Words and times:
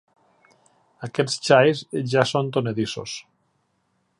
Aquests 1.07 1.45
xais 1.49 1.83
ja 2.15 2.25
són 2.31 2.51
tonedissos. 2.57 3.15